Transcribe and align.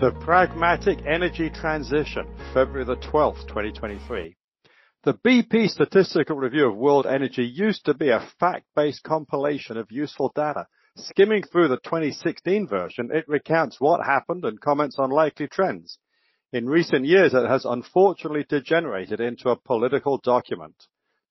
The 0.00 0.12
Pragmatic 0.12 1.04
Energy 1.06 1.50
Transition, 1.50 2.26
February 2.54 2.86
the 2.86 2.96
12th, 2.96 3.46
2023. 3.48 4.34
The 5.04 5.12
BP 5.12 5.68
Statistical 5.68 6.36
Review 6.36 6.68
of 6.70 6.76
World 6.78 7.04
Energy 7.06 7.44
used 7.44 7.84
to 7.84 7.92
be 7.92 8.08
a 8.08 8.26
fact-based 8.40 9.02
compilation 9.02 9.76
of 9.76 9.92
useful 9.92 10.32
data. 10.34 10.66
Skimming 10.96 11.42
through 11.42 11.68
the 11.68 11.76
2016 11.84 12.66
version, 12.66 13.10
it 13.12 13.28
recounts 13.28 13.78
what 13.78 14.06
happened 14.06 14.46
and 14.46 14.58
comments 14.58 14.96
on 14.98 15.10
likely 15.10 15.48
trends. 15.48 15.98
In 16.50 16.66
recent 16.66 17.04
years, 17.04 17.34
it 17.34 17.46
has 17.46 17.66
unfortunately 17.66 18.46
degenerated 18.48 19.20
into 19.20 19.50
a 19.50 19.60
political 19.60 20.16
document. 20.16 20.76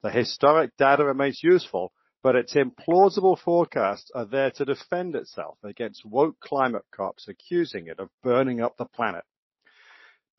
The 0.03 0.11
historic 0.11 0.77
data 0.77 1.03
remains 1.03 1.41
useful, 1.41 1.91
but 2.21 2.35
its 2.35 2.53
implausible 2.53 3.39
forecasts 3.39 4.11
are 4.13 4.25
there 4.25 4.51
to 4.51 4.65
defend 4.65 5.15
itself 5.15 5.57
against 5.63 6.05
woke 6.05 6.39
climate 6.39 6.85
cops 6.91 7.27
accusing 7.27 7.87
it 7.87 7.99
of 7.99 8.09
burning 8.21 8.61
up 8.61 8.75
the 8.77 8.85
planet. 8.85 9.23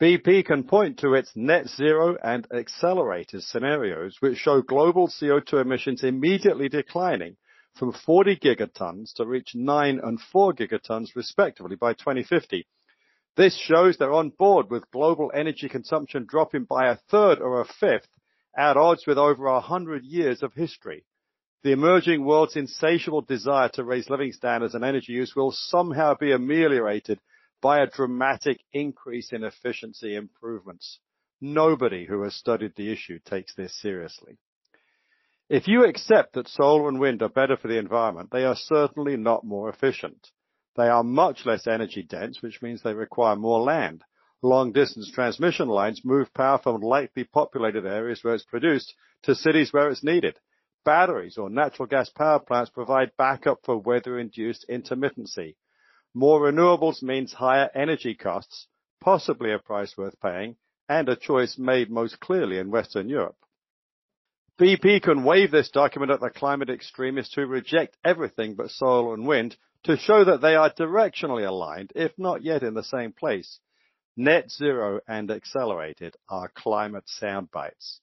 BP 0.01 0.47
can 0.47 0.65
point 0.65 0.99
to 0.99 1.15
its 1.15 1.31
net 1.35 1.69
zero 1.69 2.17
and 2.23 2.47
accelerated 2.53 3.43
scenarios, 3.43 4.17
which 4.21 4.39
show 4.39 4.63
global 4.63 5.09
CO2 5.09 5.61
emissions 5.61 6.05
immediately 6.05 6.69
declining 6.69 7.37
from 7.75 7.93
40 7.93 8.37
gigatons 8.37 9.15
to 9.15 9.27
reach 9.27 9.55
9 9.55 10.01
and 10.03 10.21
4 10.21 10.55
gigatons 10.55 11.15
respectively 11.15 11.77
by 11.77 11.93
2050. 11.93 12.67
This 13.37 13.57
shows 13.57 13.97
they're 13.97 14.13
on 14.13 14.31
board 14.31 14.71
with 14.71 14.91
global 14.91 15.31
energy 15.35 15.69
consumption 15.69 16.27
dropping 16.27 16.65
by 16.65 16.89
a 16.89 16.97
third 17.11 17.39
or 17.41 17.61
a 17.61 17.65
fifth 17.67 18.09
at 18.57 18.77
odds 18.77 19.07
with 19.07 19.19
over 19.19 19.47
a 19.47 19.61
hundred 19.61 20.05
years 20.05 20.43
of 20.43 20.53
history 20.55 21.05
the 21.63 21.73
emerging 21.73 22.25
world's 22.25 22.57
insatiable 22.57 23.21
desire 23.21 23.69
to 23.71 23.85
raise 23.85 24.09
living 24.09 24.33
standards 24.33 24.75
and 24.75 24.85
energy 24.85 25.13
use 25.13 25.35
will 25.37 25.53
somehow 25.53 26.15
be 26.15 26.33
ameliorated 26.33 27.21
by 27.61 27.81
a 27.81 27.87
dramatic 27.87 28.61
increase 28.73 29.33
in 29.33 29.45
efficiency 29.45 30.15
improvements. 30.15 30.99
Nobody 31.41 32.07
who 32.07 32.23
has 32.23 32.35
studied 32.35 32.73
the 32.77 32.91
issue 32.91 33.19
takes 33.25 33.55
this 33.55 33.79
seriously. 33.81 34.39
If 35.51 35.67
you 35.69 35.85
accept 35.85 36.35
that 36.35 36.49
solar 36.49 36.89
and 36.89 37.01
wind 37.01 37.23
are 37.23 37.29
better 37.29 37.57
for 37.57 37.69
the 37.69 37.79
environment, 37.79 38.31
they 38.31 38.45
are 38.45 38.57
certainly 38.57 39.17
not 39.17 39.45
more 39.45 39.69
efficient. 39.69 40.29
They 40.77 40.89
are 40.89 41.03
much 41.03 41.45
less 41.45 41.67
energy 41.67 42.03
dense, 42.03 42.41
which 42.41 42.63
means 42.63 42.83
they 42.83 42.95
require 42.95 43.37
more 43.37 43.61
land. 43.61 44.03
Long 44.43 44.73
distance 44.73 45.11
transmission 45.11 45.69
lines 45.69 46.03
move 46.05 46.33
power 46.33 46.59
from 46.59 46.81
lightly 46.81 47.25
populated 47.25 47.85
areas 47.85 48.23
where 48.23 48.35
it's 48.35 48.45
produced 48.45 48.95
to 49.25 49.35
cities 49.35 49.73
where 49.73 49.91
it's 49.91 50.05
needed. 50.05 50.39
Batteries 50.85 51.37
or 51.37 51.51
natural 51.51 51.87
gas 51.87 52.09
power 52.09 52.39
plants 52.39 52.71
provide 52.71 53.17
backup 53.19 53.61
for 53.65 53.77
weather-induced 53.77 54.67
intermittency. 54.69 55.57
More 56.15 56.41
renewables 56.41 57.03
means 57.03 57.33
higher 57.33 57.71
energy 57.75 58.15
costs, 58.15 58.67
possibly 59.01 59.53
a 59.53 59.59
price 59.59 59.97
worth 59.97 60.19
paying, 60.21 60.57
and 60.89 61.09
a 61.09 61.17
choice 61.17 61.59
made 61.59 61.91
most 61.91 62.19
clearly 62.19 62.59
in 62.59 62.71
Western 62.71 63.09
Europe. 63.09 63.37
BP 64.59 65.03
can 65.03 65.25
wave 65.25 65.51
this 65.51 65.71
document 65.71 66.13
at 66.13 66.21
the 66.21 66.31
climate 66.31 66.69
extremists 66.69 67.35
who 67.35 67.47
reject 67.47 67.97
everything 68.05 68.55
but 68.55 68.71
solar 68.71 69.15
and 69.15 69.27
wind 69.27 69.57
to 69.85 69.97
show 69.97 70.25
that 70.25 70.41
they 70.41 70.55
are 70.55 70.71
directionally 70.71 71.47
aligned, 71.47 71.93
if 71.95 72.13
not 72.19 72.43
yet 72.43 72.63
in 72.63 72.75
the 72.75 72.83
same 72.83 73.13
place. 73.13 73.61
Net 74.17 74.51
zero 74.51 75.01
and 75.07 75.31
accelerated 75.31 76.15
are 76.29 76.51
climate 76.55 77.05
soundbites. 77.23 78.01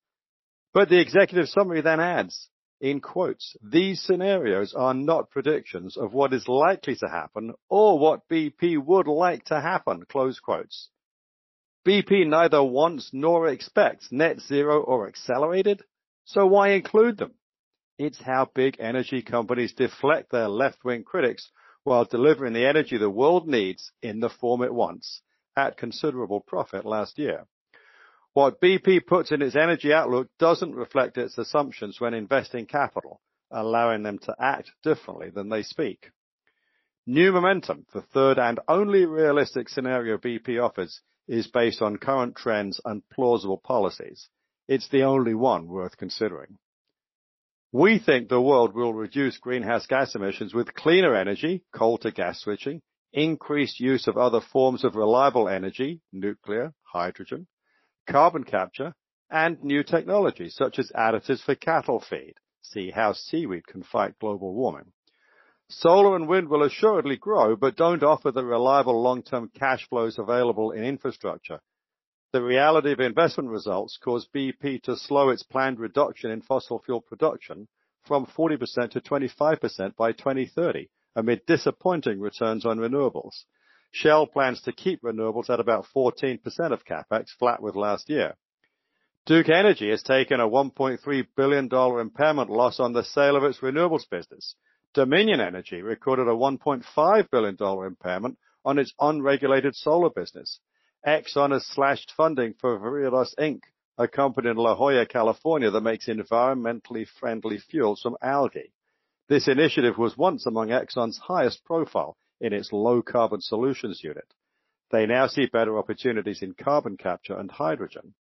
But 0.73 0.89
the 0.89 0.99
executive 0.99 1.49
summary 1.49 1.81
then 1.81 1.99
adds, 1.99 2.49
in 2.79 3.01
quotes, 3.01 3.55
these 3.61 4.01
scenarios 4.03 4.73
are 4.73 4.93
not 4.93 5.31
predictions 5.31 5.97
of 5.97 6.13
what 6.13 6.33
is 6.33 6.47
likely 6.47 6.95
to 6.95 7.07
happen 7.07 7.53
or 7.69 7.97
what 7.97 8.27
BP 8.29 8.77
would 8.83 9.07
like 9.07 9.45
to 9.45 9.59
happen, 9.59 10.05
close 10.07 10.39
quotes. 10.39 10.89
BP 11.87 12.27
neither 12.27 12.63
wants 12.63 13.09
nor 13.13 13.47
expects 13.47 14.11
net 14.11 14.39
zero 14.41 14.81
or 14.81 15.07
accelerated, 15.07 15.81
so 16.25 16.45
why 16.45 16.69
include 16.69 17.17
them? 17.17 17.33
It's 17.97 18.21
how 18.21 18.49
big 18.53 18.77
energy 18.79 19.21
companies 19.23 19.73
deflect 19.73 20.31
their 20.31 20.49
left-wing 20.49 21.03
critics 21.03 21.49
while 21.83 22.05
delivering 22.05 22.53
the 22.53 22.67
energy 22.67 22.97
the 22.97 23.09
world 23.09 23.47
needs 23.47 23.91
in 24.01 24.19
the 24.19 24.29
form 24.29 24.61
it 24.61 24.73
wants 24.73 25.21
at 25.55 25.77
considerable 25.77 26.41
profit 26.41 26.85
last 26.85 27.17
year. 27.17 27.47
What 28.37 28.61
BP 28.61 29.07
puts 29.07 29.31
in 29.31 29.41
its 29.41 29.55
energy 29.55 29.91
outlook 29.91 30.27
doesn't 30.37 30.75
reflect 30.75 31.17
its 31.17 31.39
assumptions 31.39 31.99
when 31.99 32.13
investing 32.13 32.67
capital, 32.67 33.19
allowing 33.49 34.03
them 34.03 34.19
to 34.19 34.35
act 34.39 34.69
differently 34.83 35.31
than 35.31 35.49
they 35.49 35.63
speak. 35.63 36.11
New 37.07 37.31
momentum, 37.31 37.87
the 37.95 38.03
third 38.03 38.37
and 38.37 38.59
only 38.67 39.07
realistic 39.07 39.69
scenario 39.69 40.19
BP 40.19 40.63
offers, 40.63 41.01
is 41.27 41.47
based 41.47 41.81
on 41.81 41.97
current 41.97 42.35
trends 42.35 42.79
and 42.85 43.01
plausible 43.09 43.57
policies. 43.57 44.29
It's 44.67 44.87
the 44.89 45.01
only 45.01 45.33
one 45.33 45.65
worth 45.65 45.97
considering. 45.97 46.59
We 47.71 47.97
think 47.97 48.29
the 48.29 48.39
world 48.39 48.75
will 48.75 48.93
reduce 48.93 49.39
greenhouse 49.39 49.87
gas 49.87 50.13
emissions 50.13 50.53
with 50.53 50.75
cleaner 50.75 51.15
energy, 51.15 51.63
coal 51.73 51.97
to 51.97 52.11
gas 52.11 52.41
switching, 52.41 52.83
increased 53.11 53.79
use 53.79 54.05
of 54.07 54.15
other 54.15 54.41
forms 54.41 54.83
of 54.83 54.95
reliable 54.95 55.49
energy, 55.49 56.01
nuclear, 56.13 56.75
hydrogen, 56.83 57.47
carbon 58.07 58.43
capture, 58.43 58.95
and 59.29 59.63
new 59.63 59.83
technologies 59.83 60.55
such 60.55 60.79
as 60.79 60.91
additives 60.95 61.41
for 61.41 61.55
cattle 61.55 61.99
feed. 61.99 62.33
See 62.61 62.91
how 62.91 63.13
seaweed 63.13 63.67
can 63.67 63.83
fight 63.83 64.17
global 64.19 64.53
warming. 64.53 64.91
Solar 65.69 66.15
and 66.15 66.27
wind 66.27 66.47
will 66.47 66.63
assuredly 66.63 67.17
grow, 67.17 67.55
but 67.57 67.75
don't 67.75 68.01
offer 68.01 68.31
the 68.31 68.45
reliable 68.45 69.01
long-term 69.01 69.51
cash 69.53 69.87
flows 69.89 70.17
available 70.17 70.71
in 70.71 70.83
infrastructure. 70.83 71.59
The 72.31 72.41
reality 72.41 72.91
of 72.91 72.99
investment 72.99 73.49
results 73.49 73.97
caused 73.97 74.31
BP 74.31 74.83
to 74.83 74.95
slow 74.95 75.29
its 75.29 75.43
planned 75.43 75.79
reduction 75.79 76.31
in 76.31 76.41
fossil 76.41 76.79
fuel 76.79 77.01
production 77.01 77.67
from 78.05 78.25
40% 78.25 78.91
to 78.91 79.01
25% 79.01 79.95
by 79.95 80.13
2030 80.13 80.87
amid 81.15 81.45
disappointing 81.45 82.21
returns 82.21 82.65
on 82.65 82.79
renewables. 82.79 83.43
Shell 83.91 84.27
plans 84.27 84.61
to 84.61 84.71
keep 84.71 85.01
renewables 85.01 85.49
at 85.49 85.59
about 85.59 85.85
14% 85.95 86.39
of 86.71 86.85
CapEx, 86.85 87.29
flat 87.39 87.61
with 87.61 87.75
last 87.75 88.09
year. 88.09 88.35
Duke 89.25 89.49
Energy 89.49 89.89
has 89.89 90.03
taken 90.03 90.39
a 90.39 90.47
$1.3 90.47 91.27
billion 91.35 91.69
impairment 91.99 92.49
loss 92.49 92.79
on 92.79 92.93
the 92.93 93.03
sale 93.03 93.35
of 93.35 93.43
its 93.43 93.59
renewables 93.59 94.09
business. 94.09 94.55
Dominion 94.93 95.41
Energy 95.41 95.81
recorded 95.81 96.27
a 96.27 96.31
$1.5 96.31 97.29
billion 97.29 97.57
impairment 97.85 98.37
on 98.63 98.79
its 98.79 98.93
unregulated 98.99 99.75
solar 99.75 100.09
business. 100.09 100.59
Exxon 101.05 101.51
has 101.51 101.65
slashed 101.65 102.11
funding 102.15 102.53
for 102.59 102.79
Viridos 102.79 103.35
Inc., 103.39 103.61
a 103.97 104.07
company 104.07 104.49
in 104.49 104.57
La 104.57 104.75
Jolla, 104.75 105.05
California 105.05 105.71
that 105.71 105.81
makes 105.81 106.07
environmentally 106.07 107.07
friendly 107.19 107.57
fuels 107.57 108.01
from 108.01 108.17
algae. 108.21 108.71
This 109.27 109.47
initiative 109.47 109.97
was 109.97 110.17
once 110.17 110.45
among 110.45 110.69
Exxon's 110.69 111.17
highest 111.17 111.65
profile 111.65 112.17
in 112.39 112.53
its 112.53 112.71
low 112.71 113.01
carbon 113.01 113.41
solutions 113.41 114.01
unit. 114.03 114.33
They 114.91 115.05
now 115.05 115.27
see 115.27 115.47
better 115.47 115.77
opportunities 115.77 116.41
in 116.41 116.53
carbon 116.53 116.97
capture 116.97 117.37
and 117.37 117.51
hydrogen. 117.51 118.13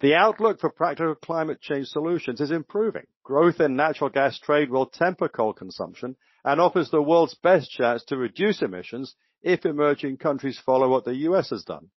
The 0.00 0.14
outlook 0.14 0.60
for 0.60 0.70
practical 0.70 1.14
climate 1.14 1.60
change 1.60 1.86
solutions 1.88 2.40
is 2.40 2.50
improving. 2.50 3.06
Growth 3.22 3.60
in 3.60 3.76
natural 3.76 4.10
gas 4.10 4.38
trade 4.38 4.70
will 4.70 4.86
temper 4.86 5.28
coal 5.28 5.52
consumption 5.52 6.16
and 6.44 6.60
offers 6.60 6.90
the 6.90 7.02
world's 7.02 7.34
best 7.36 7.70
chance 7.70 8.04
to 8.04 8.16
reduce 8.16 8.60
emissions 8.60 9.14
if 9.42 9.64
emerging 9.64 10.18
countries 10.18 10.58
follow 10.58 10.88
what 10.88 11.04
the 11.04 11.14
US 11.28 11.50
has 11.50 11.64
done. 11.64 11.90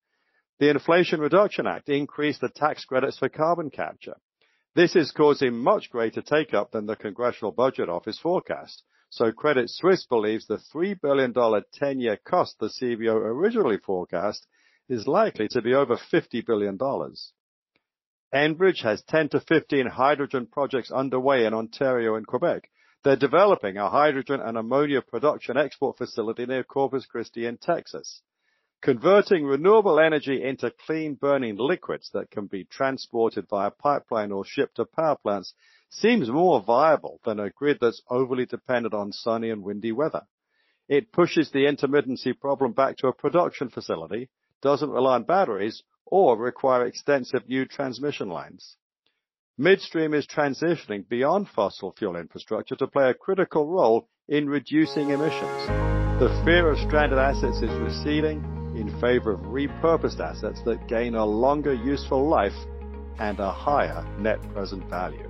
The 0.60 0.70
Inflation 0.70 1.20
Reduction 1.20 1.68
Act 1.68 1.90
increased 1.90 2.42
the 2.42 2.50
tax 2.50 2.86
credits 2.86 3.20
for 3.20 3.30
carbon 3.30 3.70
capture. 3.70 4.16
This 4.74 4.96
is 4.96 5.12
causing 5.12 5.58
much 5.58 5.90
greater 5.90 6.22
take 6.22 6.54
up 6.54 6.72
than 6.72 6.86
the 6.86 6.96
Congressional 6.96 7.52
Budget 7.52 7.90
Office 7.90 8.20
forecast, 8.20 8.84
so 9.10 9.32
Credit 9.32 9.70
Suisse 9.70 10.06
believes 10.06 10.48
the 10.48 10.58
$3 10.74 11.00
billion 11.02 11.34
10-year 11.34 12.18
cost 12.26 12.60
the 12.60 12.68
CBO 12.68 13.16
originally 13.16 13.78
forecast 13.78 14.46
is 14.90 15.08
likely 15.08 15.48
to 15.50 15.62
be 15.62 15.74
over 15.74 15.98
$50 15.98 16.46
billion. 16.46 16.78
Enbridge 18.34 18.84
has 18.84 19.02
10 19.04 19.30
to 19.30 19.40
15 19.40 19.88
hydrogen 19.88 20.46
projects 20.46 20.92
underway 20.92 21.46
in 21.46 21.54
Ontario 21.54 22.16
and 22.16 22.28
Quebec. 22.28 22.70
They're 23.04 23.16
developing 23.16 23.78
a 23.78 23.90
hydrogen 23.90 24.42
and 24.42 24.58
ammonia 24.58 25.02
production 25.02 25.56
export 25.56 25.98
facility 25.98 26.46
near 26.46 26.64
Corpus 26.64 27.06
Christi 27.06 27.46
in 27.46 27.58
Texas. 27.58 28.22
Converting 28.82 29.44
renewable 29.44 30.00
energy 30.00 30.44
into 30.44 30.72
clean 30.86 31.16
burning 31.16 31.58
liquids 31.58 32.12
that 32.14 32.30
can 32.30 32.46
be 32.46 32.64
transported 32.64 33.48
via 33.50 33.72
pipeline 33.72 34.32
or 34.32 34.46
shipped 34.46 34.76
to 34.76 34.86
power 34.86 35.18
plants 35.18 35.54
seems 35.90 36.30
more 36.30 36.62
viable 36.62 37.20
than 37.26 37.40
a 37.40 37.50
grid 37.50 37.80
that's 37.82 38.04
overly 38.10 38.46
dependent 38.46 38.94
on 38.94 39.12
sunny 39.12 39.50
and 39.50 39.64
windy 39.64 39.92
weather. 39.92 40.22
It 40.88 41.12
pushes 41.12 41.52
the 41.52 41.66
intermittency 41.66 42.40
problem 42.40 42.74
back 42.74 42.98
to 42.98 43.08
a 43.08 43.14
production 43.14 43.70
facility, 43.70 44.30
doesn't 44.62 44.90
rely 44.90 45.16
on 45.16 45.24
batteries, 45.24 45.84
or 46.06 46.38
require 46.38 46.86
extensive 46.86 47.50
new 47.50 47.66
transmission 47.66 48.30
lines. 48.30 48.78
Midstream 49.58 50.14
is 50.14 50.28
transitioning 50.28 51.08
beyond 51.10 51.50
fossil 51.50 51.94
fuel 51.98 52.16
infrastructure 52.16 52.76
to 52.76 52.88
play 52.88 53.10
a 53.10 53.16
critical 53.16 53.68
role 53.68 54.08
in 54.30 54.48
reducing 54.48 55.10
emissions. 55.10 55.68
The 56.20 56.42
fear 56.46 56.70
of 56.70 56.78
stranded 56.78 57.18
assets 57.18 57.58
is 57.58 57.72
receding, 57.82 58.57
in 58.78 58.90
favor 59.02 59.32
of 59.32 59.40
repurposed 59.42 60.20
assets 60.20 60.62
that 60.64 60.88
gain 60.88 61.16
a 61.16 61.26
longer 61.26 61.74
useful 61.74 62.28
life 62.28 62.56
and 63.20 63.40
a 63.40 63.52
higher 63.52 64.06
net 64.20 64.40
present 64.54 64.88
value. 64.90 65.27